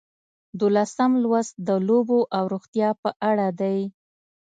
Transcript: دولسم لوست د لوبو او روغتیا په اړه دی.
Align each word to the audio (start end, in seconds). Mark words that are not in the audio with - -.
دولسم 0.61 1.11
لوست 1.23 1.53
د 1.67 1.69
لوبو 1.87 2.19
او 2.35 2.43
روغتیا 2.53 2.89
په 3.01 3.09
اړه 3.29 3.47
دی. 3.59 3.79